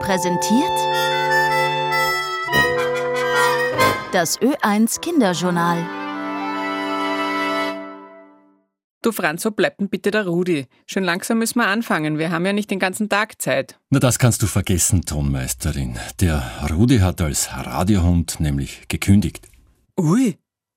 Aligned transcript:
präsentiert 0.00 0.78
das 4.12 4.40
Ö1 4.40 5.00
Kinderjournal. 5.00 5.86
Du 9.02 9.12
Franz, 9.12 9.44
wo 9.44 9.50
bleibt 9.50 9.80
denn 9.80 9.88
bitte 9.88 10.10
der 10.10 10.26
Rudi? 10.26 10.66
Schon 10.86 11.04
langsam 11.04 11.38
müssen 11.38 11.58
wir 11.58 11.68
anfangen. 11.68 12.18
Wir 12.18 12.30
haben 12.30 12.44
ja 12.44 12.52
nicht 12.52 12.70
den 12.70 12.78
ganzen 12.78 13.08
Tag 13.08 13.40
Zeit. 13.40 13.78
Na, 13.90 13.98
das 13.98 14.18
kannst 14.18 14.42
du 14.42 14.46
vergessen, 14.46 15.02
Tonmeisterin. 15.06 15.98
Der 16.20 16.42
Rudi 16.70 16.98
hat 16.98 17.20
als 17.20 17.50
Radiohund 17.52 18.40
nämlich 18.40 18.88
gekündigt. 18.88 19.48
Ui, 19.98 20.36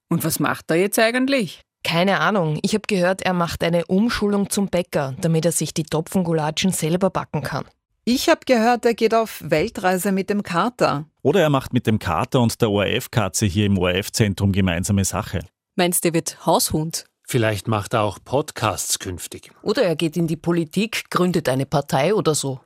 und 0.10 0.24
was 0.24 0.40
macht 0.40 0.70
er 0.70 0.78
jetzt 0.78 1.00
eigentlich? 1.00 1.62
Keine 1.84 2.20
Ahnung. 2.20 2.60
Ich 2.62 2.74
habe 2.76 2.84
gehört, 2.88 3.24
er 3.24 3.34
macht 3.34 3.64
eine 3.64 3.86
Umschulung 3.88 4.50
zum 4.50 4.68
Bäcker, 4.68 5.16
damit 5.20 5.46
er 5.46 5.52
sich 5.52 5.74
die 5.74 5.84
Topfengulatschen 5.84 6.72
selber 6.72 7.10
backen 7.10 7.42
kann. 7.42 7.66
Ich 8.06 8.28
habe 8.28 8.42
gehört, 8.46 8.84
er 8.84 8.96
geht 8.96 9.14
auf 9.14 9.42
Weltreise 9.46 10.12
mit 10.12 10.30
dem 10.30 10.44
Kater. 10.44 11.06
Oder 11.22 11.40
er 11.40 11.50
macht 11.50 11.72
mit 11.72 11.88
dem 11.88 12.00
Kater 12.00 12.42
und 12.42 12.62
der 12.62 12.70
ORF-Katze 12.70 13.46
hier 13.46 13.66
im 13.66 13.78
ORF-Zentrum 13.78 14.52
gemeinsame 14.52 15.06
Sache. 15.06 15.46
Meinst 15.78 16.04
du, 16.04 16.10
er 16.10 16.14
wird 16.14 16.46
Haushund? 16.46 17.06
Vielleicht 17.26 17.70
macht 17.70 17.94
er 17.94 18.02
auch 18.02 18.20
Podcasts 18.22 19.00
künftig. 19.00 19.52
Oder 19.62 19.84
er 19.84 19.96
geht 19.96 20.18
in 20.18 20.28
die 20.28 20.36
Politik, 20.36 21.10
gründet 21.12 21.48
eine 21.48 21.66
Partei 21.66 22.14
oder 22.14 22.36
so. 22.36 22.60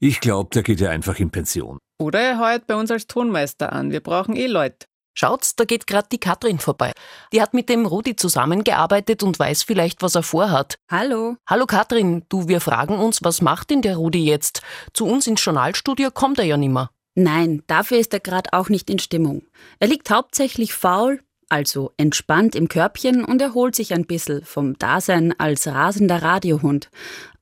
Ich 0.00 0.18
glaube, 0.18 0.50
der 0.52 0.64
geht 0.64 0.80
ja 0.80 0.90
einfach 0.90 1.20
in 1.20 1.30
Pension. 1.30 1.78
Oder 2.00 2.18
er 2.18 2.40
heuert 2.40 2.66
bei 2.66 2.74
uns 2.74 2.90
als 2.90 3.06
Tonmeister 3.06 3.72
an. 3.72 3.92
Wir 3.92 4.00
brauchen 4.00 4.34
eh 4.34 4.48
Leute. 4.48 4.86
Schaut's, 5.14 5.56
da 5.56 5.64
geht 5.64 5.86
gerade 5.86 6.08
die 6.10 6.18
Katrin 6.18 6.58
vorbei. 6.58 6.92
Die 7.32 7.42
hat 7.42 7.52
mit 7.52 7.68
dem 7.68 7.84
Rudi 7.84 8.16
zusammengearbeitet 8.16 9.22
und 9.22 9.38
weiß 9.38 9.62
vielleicht, 9.62 10.02
was 10.02 10.14
er 10.14 10.22
vorhat. 10.22 10.76
Hallo. 10.90 11.36
Hallo 11.46 11.66
Katrin, 11.66 12.24
du, 12.28 12.48
wir 12.48 12.60
fragen 12.60 12.98
uns, 12.98 13.22
was 13.22 13.42
macht 13.42 13.70
denn 13.70 13.82
der 13.82 13.96
Rudi 13.96 14.24
jetzt? 14.24 14.62
Zu 14.94 15.06
uns 15.06 15.26
ins 15.26 15.44
Journalstudio 15.44 16.10
kommt 16.10 16.38
er 16.38 16.46
ja 16.46 16.56
nimmer. 16.56 16.90
Nein, 17.14 17.62
dafür 17.66 17.98
ist 17.98 18.14
er 18.14 18.20
gerade 18.20 18.54
auch 18.54 18.70
nicht 18.70 18.88
in 18.88 18.98
Stimmung. 18.98 19.42
Er 19.78 19.88
liegt 19.88 20.10
hauptsächlich 20.10 20.72
faul, 20.72 21.20
also 21.52 21.92
entspannt 21.98 22.54
im 22.54 22.68
Körbchen 22.68 23.24
und 23.24 23.42
erholt 23.42 23.74
sich 23.74 23.92
ein 23.92 24.06
bisschen 24.06 24.42
vom 24.42 24.78
Dasein 24.78 25.38
als 25.38 25.66
rasender 25.66 26.22
Radiohund. 26.22 26.88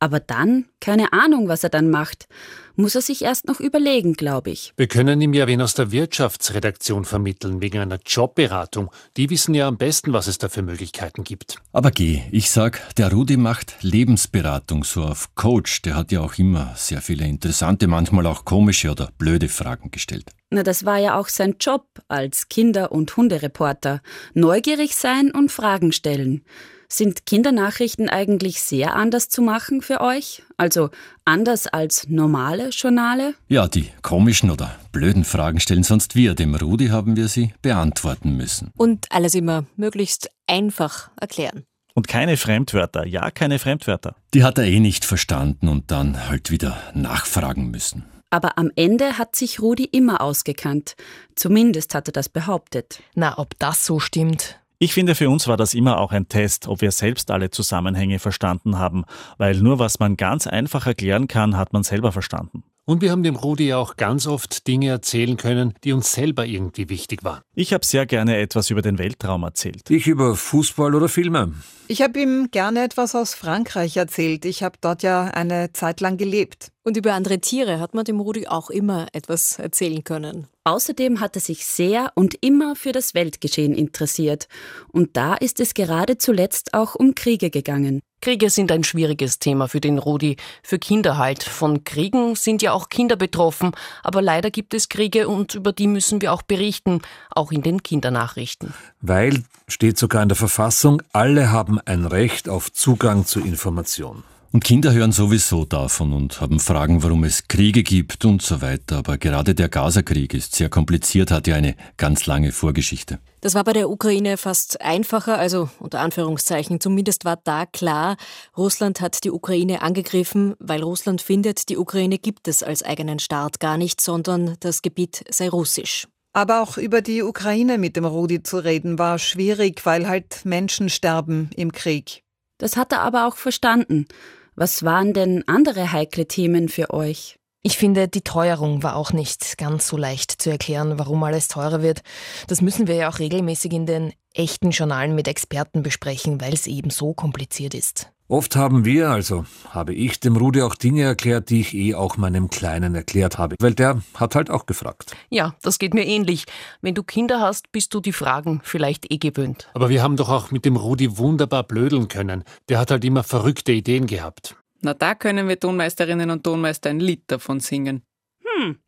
Aber 0.00 0.18
dann, 0.18 0.64
keine 0.80 1.12
Ahnung, 1.12 1.46
was 1.46 1.62
er 1.62 1.70
dann 1.70 1.90
macht, 1.90 2.26
muss 2.74 2.96
er 2.96 3.02
sich 3.02 3.22
erst 3.22 3.46
noch 3.46 3.60
überlegen, 3.60 4.14
glaube 4.14 4.50
ich. 4.50 4.72
Wir 4.76 4.88
können 4.88 5.20
ihm 5.20 5.32
ja 5.32 5.46
wen 5.46 5.62
aus 5.62 5.74
der 5.74 5.92
Wirtschaftsredaktion 5.92 7.04
vermitteln, 7.04 7.60
wegen 7.60 7.78
einer 7.78 8.00
Jobberatung. 8.04 8.90
Die 9.16 9.30
wissen 9.30 9.54
ja 9.54 9.68
am 9.68 9.76
besten, 9.76 10.12
was 10.12 10.26
es 10.26 10.38
da 10.38 10.48
für 10.48 10.62
Möglichkeiten 10.62 11.22
gibt. 11.22 11.58
Aber 11.72 11.92
geh, 11.92 12.22
ich 12.32 12.50
sag, 12.50 12.82
der 12.96 13.12
Rudi 13.12 13.36
macht 13.36 13.76
Lebensberatung 13.82 14.82
so 14.82 15.04
auf 15.04 15.36
Coach. 15.36 15.82
Der 15.82 15.94
hat 15.94 16.10
ja 16.10 16.20
auch 16.20 16.36
immer 16.36 16.74
sehr 16.76 17.00
viele 17.00 17.26
interessante, 17.26 17.86
manchmal 17.86 18.26
auch 18.26 18.44
komische 18.44 18.90
oder 18.90 19.10
blöde 19.18 19.48
Fragen 19.48 19.92
gestellt. 19.92 20.30
Na, 20.50 20.64
das 20.64 20.84
war 20.84 20.98
ja 20.98 21.16
auch 21.16 21.28
sein 21.28 21.56
Job 21.60 21.86
als 22.08 22.48
Kinder- 22.48 22.90
und 22.90 23.16
Hundereporter. 23.16 24.02
Neugierig 24.34 24.96
sein 24.96 25.30
und 25.30 25.52
Fragen 25.52 25.92
stellen. 25.92 26.44
Sind 26.88 27.24
Kindernachrichten 27.24 28.08
eigentlich 28.08 28.60
sehr 28.60 28.96
anders 28.96 29.28
zu 29.28 29.42
machen 29.42 29.80
für 29.80 30.00
euch? 30.00 30.42
Also 30.56 30.90
anders 31.24 31.68
als 31.68 32.08
normale 32.08 32.70
Journale? 32.70 33.34
Ja, 33.46 33.68
die 33.68 33.90
komischen 34.02 34.50
oder 34.50 34.74
blöden 34.90 35.22
Fragen 35.22 35.60
stellen 35.60 35.84
sonst 35.84 36.16
wir. 36.16 36.34
Dem 36.34 36.56
Rudi 36.56 36.88
haben 36.88 37.14
wir 37.14 37.28
sie 37.28 37.54
beantworten 37.62 38.36
müssen. 38.36 38.72
Und 38.76 39.06
alles 39.10 39.36
immer 39.36 39.66
möglichst 39.76 40.30
einfach 40.48 41.12
erklären. 41.20 41.62
Und 41.94 42.08
keine 42.08 42.36
Fremdwörter, 42.36 43.06
ja, 43.06 43.30
keine 43.30 43.60
Fremdwörter. 43.60 44.16
Die 44.34 44.42
hat 44.42 44.58
er 44.58 44.64
eh 44.64 44.80
nicht 44.80 45.04
verstanden 45.04 45.68
und 45.68 45.92
dann 45.92 46.28
halt 46.28 46.50
wieder 46.50 46.76
nachfragen 46.92 47.70
müssen. 47.70 48.04
Aber 48.30 48.56
am 48.58 48.70
Ende 48.76 49.18
hat 49.18 49.36
sich 49.36 49.60
Rudi 49.60 49.84
immer 49.84 50.20
ausgekannt. 50.20 50.94
Zumindest 51.34 51.94
hat 51.94 52.08
er 52.08 52.12
das 52.12 52.28
behauptet. 52.28 53.02
Na, 53.14 53.38
ob 53.38 53.58
das 53.58 53.84
so 53.84 53.98
stimmt. 53.98 54.60
Ich 54.78 54.94
finde, 54.94 55.14
für 55.14 55.28
uns 55.28 55.46
war 55.46 55.58
das 55.58 55.74
immer 55.74 55.98
auch 55.98 56.10
ein 56.12 56.28
Test, 56.28 56.66
ob 56.66 56.80
wir 56.80 56.90
selbst 56.90 57.30
alle 57.30 57.50
Zusammenhänge 57.50 58.18
verstanden 58.18 58.78
haben, 58.78 59.04
weil 59.36 59.56
nur 59.56 59.78
was 59.78 59.98
man 59.98 60.16
ganz 60.16 60.46
einfach 60.46 60.86
erklären 60.86 61.28
kann, 61.28 61.58
hat 61.58 61.74
man 61.74 61.82
selber 61.82 62.12
verstanden. 62.12 62.64
Und 62.90 63.02
wir 63.02 63.12
haben 63.12 63.22
dem 63.22 63.36
Rudi 63.36 63.68
ja 63.68 63.76
auch 63.76 63.96
ganz 63.96 64.26
oft 64.26 64.66
Dinge 64.66 64.88
erzählen 64.88 65.36
können, 65.36 65.74
die 65.84 65.92
uns 65.92 66.10
selber 66.10 66.44
irgendwie 66.44 66.88
wichtig 66.88 67.22
waren. 67.22 67.40
Ich 67.54 67.72
habe 67.72 67.86
sehr 67.86 68.04
gerne 68.04 68.38
etwas 68.38 68.68
über 68.68 68.82
den 68.82 68.98
Weltraum 68.98 69.44
erzählt. 69.44 69.88
Ich 69.90 70.08
über 70.08 70.34
Fußball 70.34 70.96
oder 70.96 71.08
Filme. 71.08 71.54
Ich 71.86 72.02
habe 72.02 72.18
ihm 72.18 72.48
gerne 72.50 72.82
etwas 72.82 73.14
aus 73.14 73.34
Frankreich 73.34 73.96
erzählt. 73.96 74.44
Ich 74.44 74.64
habe 74.64 74.76
dort 74.80 75.04
ja 75.04 75.26
eine 75.26 75.72
Zeit 75.72 76.00
lang 76.00 76.16
gelebt. 76.16 76.72
Und 76.82 76.96
über 76.96 77.12
andere 77.12 77.38
Tiere 77.38 77.78
hat 77.78 77.94
man 77.94 78.04
dem 78.04 78.18
Rudi 78.18 78.48
auch 78.48 78.70
immer 78.70 79.06
etwas 79.12 79.60
erzählen 79.60 80.02
können. 80.02 80.48
Außerdem 80.64 81.20
hat 81.20 81.36
er 81.36 81.42
sich 81.42 81.66
sehr 81.66 82.10
und 82.16 82.38
immer 82.40 82.74
für 82.74 82.90
das 82.90 83.14
Weltgeschehen 83.14 83.72
interessiert. 83.72 84.48
Und 84.88 85.16
da 85.16 85.34
ist 85.34 85.60
es 85.60 85.74
gerade 85.74 86.18
zuletzt 86.18 86.74
auch 86.74 86.96
um 86.96 87.14
Kriege 87.14 87.50
gegangen. 87.50 88.00
Kriege 88.20 88.50
sind 88.50 88.70
ein 88.72 88.84
schwieriges 88.84 89.38
Thema 89.38 89.68
für 89.68 89.80
den 89.80 89.98
Rudi, 89.98 90.36
für 90.62 90.78
Kinder 90.78 91.16
halt. 91.16 91.42
Von 91.42 91.84
Kriegen 91.84 92.34
sind 92.36 92.62
ja 92.62 92.72
auch 92.72 92.88
Kinder 92.88 93.16
betroffen, 93.16 93.72
aber 94.02 94.22
leider 94.22 94.50
gibt 94.50 94.74
es 94.74 94.88
Kriege 94.88 95.28
und 95.28 95.54
über 95.54 95.72
die 95.72 95.86
müssen 95.86 96.20
wir 96.20 96.32
auch 96.32 96.42
berichten, 96.42 97.00
auch 97.30 97.52
in 97.52 97.62
den 97.62 97.82
Kindernachrichten. 97.82 98.74
Weil, 99.00 99.42
steht 99.68 99.98
sogar 99.98 100.22
in 100.22 100.28
der 100.28 100.36
Verfassung, 100.36 101.02
alle 101.12 101.50
haben 101.50 101.80
ein 101.84 102.04
Recht 102.04 102.48
auf 102.48 102.72
Zugang 102.72 103.26
zu 103.26 103.40
Information. 103.40 104.24
Und 104.52 104.64
Kinder 104.64 104.92
hören 104.92 105.12
sowieso 105.12 105.64
davon 105.64 106.12
und 106.12 106.40
haben 106.40 106.58
Fragen, 106.58 107.04
warum 107.04 107.22
es 107.22 107.46
Kriege 107.46 107.84
gibt 107.84 108.24
und 108.24 108.42
so 108.42 108.60
weiter. 108.60 108.96
Aber 108.96 109.16
gerade 109.16 109.54
der 109.54 109.68
Gazakrieg 109.68 110.34
ist 110.34 110.56
sehr 110.56 110.68
kompliziert, 110.68 111.30
hat 111.30 111.46
ja 111.46 111.54
eine 111.54 111.76
ganz 111.96 112.26
lange 112.26 112.50
Vorgeschichte. 112.50 113.20
Das 113.42 113.54
war 113.54 113.62
bei 113.62 113.74
der 113.74 113.88
Ukraine 113.88 114.36
fast 114.36 114.80
einfacher, 114.80 115.38
also 115.38 115.70
unter 115.78 116.00
Anführungszeichen. 116.00 116.80
Zumindest 116.80 117.24
war 117.24 117.36
da 117.36 117.64
klar, 117.64 118.16
Russland 118.56 119.00
hat 119.00 119.22
die 119.22 119.30
Ukraine 119.30 119.82
angegriffen, 119.82 120.56
weil 120.58 120.82
Russland 120.82 121.22
findet, 121.22 121.68
die 121.68 121.76
Ukraine 121.76 122.18
gibt 122.18 122.48
es 122.48 122.64
als 122.64 122.82
eigenen 122.82 123.20
Staat 123.20 123.60
gar 123.60 123.78
nicht, 123.78 124.00
sondern 124.00 124.56
das 124.58 124.82
Gebiet 124.82 125.22
sei 125.30 125.48
russisch. 125.48 126.08
Aber 126.32 126.60
auch 126.62 126.76
über 126.76 127.02
die 127.02 127.22
Ukraine 127.22 127.78
mit 127.78 127.94
dem 127.94 128.04
Rudi 128.04 128.42
zu 128.42 128.58
reden 128.58 128.98
war 128.98 129.20
schwierig, 129.20 129.86
weil 129.86 130.08
halt 130.08 130.44
Menschen 130.44 130.88
sterben 130.88 131.50
im 131.54 131.70
Krieg. 131.70 132.24
Das 132.58 132.76
hat 132.76 132.90
er 132.90 133.02
aber 133.02 133.28
auch 133.28 133.36
verstanden. 133.36 134.06
Was 134.54 134.84
waren 134.84 135.12
denn 135.12 135.44
andere 135.46 135.92
heikle 135.92 136.26
Themen 136.26 136.68
für 136.68 136.90
euch? 136.92 137.36
Ich 137.62 137.76
finde, 137.76 138.08
die 138.08 138.22
Teuerung 138.22 138.82
war 138.82 138.96
auch 138.96 139.12
nicht 139.12 139.58
ganz 139.58 139.86
so 139.86 139.98
leicht 139.98 140.30
zu 140.40 140.50
erklären, 140.50 140.98
warum 140.98 141.22
alles 141.22 141.48
teurer 141.48 141.82
wird. 141.82 142.00
Das 142.46 142.62
müssen 142.62 142.86
wir 142.86 142.94
ja 142.94 143.10
auch 143.10 143.18
regelmäßig 143.18 143.72
in 143.72 143.84
den 143.84 144.12
echten 144.32 144.70
Journalen 144.70 145.14
mit 145.14 145.28
Experten 145.28 145.82
besprechen, 145.82 146.40
weil 146.40 146.54
es 146.54 146.66
eben 146.66 146.88
so 146.88 147.12
kompliziert 147.12 147.74
ist. 147.74 148.10
Oft 148.30 148.54
haben 148.54 148.84
wir, 148.84 149.10
also 149.10 149.44
habe 149.70 149.92
ich 149.92 150.20
dem 150.20 150.36
Rudi 150.36 150.62
auch 150.62 150.76
Dinge 150.76 151.02
erklärt, 151.02 151.50
die 151.50 151.62
ich 151.62 151.74
eh 151.74 151.96
auch 151.96 152.16
meinem 152.16 152.48
Kleinen 152.48 152.94
erklärt 152.94 153.38
habe, 153.38 153.56
weil 153.58 153.74
der 153.74 154.02
hat 154.14 154.36
halt 154.36 154.50
auch 154.50 154.66
gefragt. 154.66 155.16
Ja, 155.30 155.56
das 155.62 155.80
geht 155.80 155.94
mir 155.94 156.06
ähnlich. 156.06 156.44
Wenn 156.80 156.94
du 156.94 157.02
Kinder 157.02 157.40
hast, 157.40 157.72
bist 157.72 157.92
du 157.92 157.98
die 157.98 158.12
Fragen 158.12 158.60
vielleicht 158.62 159.10
eh 159.10 159.18
gewöhnt. 159.18 159.68
Aber 159.74 159.88
wir 159.88 160.00
haben 160.04 160.16
doch 160.16 160.28
auch 160.28 160.52
mit 160.52 160.64
dem 160.64 160.76
Rudi 160.76 161.18
wunderbar 161.18 161.64
blödeln 161.64 162.06
können. 162.06 162.44
Der 162.68 162.78
hat 162.78 162.92
halt 162.92 163.04
immer 163.04 163.24
verrückte 163.24 163.72
Ideen 163.72 164.06
gehabt. 164.06 164.54
Na, 164.80 164.94
da 164.94 165.16
können 165.16 165.48
wir 165.48 165.58
Tonmeisterinnen 165.58 166.30
und 166.30 166.44
Tonmeister 166.44 166.90
ein 166.90 167.00
Lied 167.00 167.24
davon 167.26 167.58
singen. 167.58 168.04
Hm. 168.44 168.78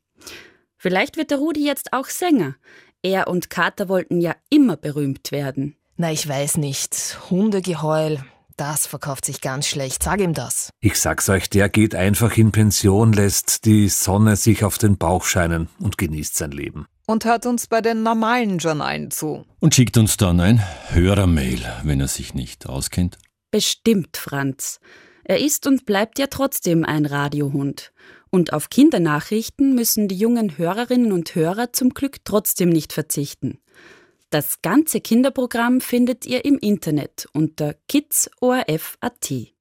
Vielleicht 0.77 1.17
wird 1.17 1.33
der 1.33 1.39
Rudi 1.39 1.67
jetzt 1.67 1.93
auch 1.93 2.07
Sänger. 2.07 2.55
Er 3.03 3.27
und 3.27 3.51
Kater 3.51 3.89
wollten 3.89 4.21
ja 4.21 4.37
immer 4.51 4.77
berühmt 4.77 5.33
werden. 5.33 5.75
Na, 5.97 6.13
ich 6.13 6.29
weiß 6.29 6.59
nicht. 6.59 7.19
Hundegeheul, 7.29 8.21
das 8.63 8.87
verkauft 8.87 9.25
sich 9.25 9.41
ganz 9.41 9.67
schlecht. 9.67 10.05
Sag 10.05 10.21
ihm 10.21 10.35
das. 10.35 10.71
Ich 10.81 10.95
sag's 10.95 11.29
euch, 11.29 11.51
der 11.51 11.69
geht 11.69 11.97
einfach 11.97 12.37
in 12.37 12.53
Pension, 12.53 13.13
lässt 13.13 13.65
die 13.65 13.89
Sonne 13.89 14.37
sich 14.37 14.63
auf 14.63 14.79
den 14.79 14.99
Bauch 14.99 15.25
scheinen 15.25 15.69
und 15.81 15.99
genießt 15.99 16.37
sein 16.37 16.53
Leben. 16.53 16.87
Und 17.05 17.25
hört 17.25 17.45
uns 17.45 17.67
bei 17.67 17.81
den 17.81 18.05
normalen 18.05 18.59
Journalen 18.59 19.11
zu. 19.11 19.45
Und 19.59 19.75
schickt 19.75 19.97
uns 19.97 20.17
dann 20.17 20.39
ein 20.39 20.63
Hörermail, 20.91 21.61
wenn 21.83 22.01
er 22.01 22.07
sich 22.07 22.35
nicht 22.35 22.69
auskennt. 22.69 23.19
Bestimmt, 23.51 24.17
Franz. 24.17 24.79
Er 25.25 25.41
ist 25.41 25.67
und 25.67 25.85
bleibt 25.85 26.21
ja 26.21 26.29
trotzdem 26.29 26.85
ein 26.85 27.05
Radiohund. 27.05 27.93
Und 28.31 28.53
auf 28.53 28.71
Kindernachrichten 28.71 29.75
müssen 29.75 30.07
die 30.07 30.17
jungen 30.17 30.57
Hörerinnen 30.57 31.11
und 31.11 31.35
Hörer 31.35 31.73
zum 31.73 31.91
Glück 31.91 32.19
trotzdem 32.25 32.69
nicht 32.69 32.93
verzichten. 32.93 33.59
Das 34.33 34.63
ganze 34.63 35.03
Kinderprogramm 35.03 35.83
findet 35.83 36.25
ihr 36.25 36.47
im 36.47 36.57
Internet 36.57 37.29
unter 37.35 37.75
kidsorf.at. 37.87 39.53